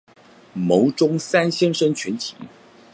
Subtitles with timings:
[0.55, 2.33] 牟宗三先生全集